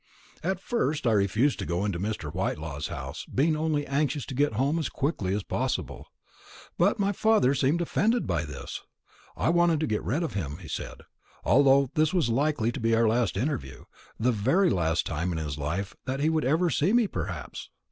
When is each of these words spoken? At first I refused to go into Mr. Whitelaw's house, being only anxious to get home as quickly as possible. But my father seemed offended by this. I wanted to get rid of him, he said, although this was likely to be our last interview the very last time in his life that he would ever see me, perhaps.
At 0.41 0.59
first 0.59 1.05
I 1.05 1.11
refused 1.11 1.59
to 1.59 1.65
go 1.67 1.85
into 1.85 1.99
Mr. 1.99 2.33
Whitelaw's 2.33 2.87
house, 2.87 3.23
being 3.25 3.55
only 3.55 3.85
anxious 3.85 4.25
to 4.25 4.33
get 4.33 4.53
home 4.53 4.79
as 4.79 4.89
quickly 4.89 5.31
as 5.35 5.43
possible. 5.43 6.07
But 6.75 6.97
my 6.97 7.11
father 7.11 7.53
seemed 7.53 7.81
offended 7.81 8.25
by 8.25 8.45
this. 8.45 8.81
I 9.37 9.49
wanted 9.49 9.79
to 9.81 9.85
get 9.85 10.03
rid 10.03 10.23
of 10.23 10.33
him, 10.33 10.57
he 10.57 10.67
said, 10.67 11.01
although 11.43 11.91
this 11.93 12.15
was 12.15 12.29
likely 12.29 12.71
to 12.71 12.79
be 12.79 12.95
our 12.95 13.07
last 13.07 13.37
interview 13.37 13.83
the 14.19 14.31
very 14.31 14.71
last 14.71 15.05
time 15.05 15.31
in 15.31 15.37
his 15.37 15.59
life 15.59 15.95
that 16.05 16.19
he 16.19 16.31
would 16.31 16.45
ever 16.45 16.71
see 16.71 16.93
me, 16.93 17.05
perhaps. 17.05 17.69